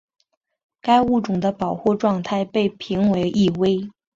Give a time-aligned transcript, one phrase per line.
[0.81, 3.87] 该物种的保护状况被评为易危。